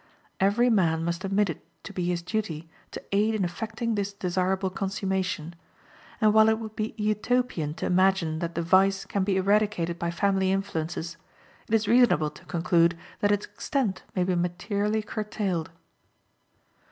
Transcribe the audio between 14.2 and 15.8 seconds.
be materially curtailed.